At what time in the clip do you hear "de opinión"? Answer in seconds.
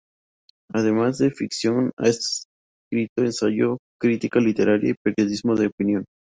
5.55-6.05